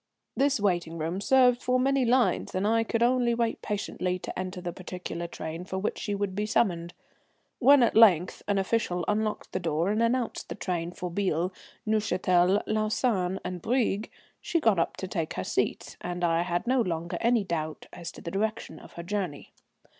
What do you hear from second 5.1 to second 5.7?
train